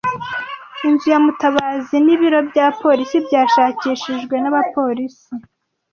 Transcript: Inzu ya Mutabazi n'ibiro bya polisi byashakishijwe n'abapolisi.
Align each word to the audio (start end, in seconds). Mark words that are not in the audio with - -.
Inzu 0.87 1.07
ya 1.13 1.19
Mutabazi 1.25 1.95
n'ibiro 2.05 2.39
bya 2.49 2.65
polisi 2.81 3.15
byashakishijwe 3.25 4.35
n'abapolisi. 4.39 5.29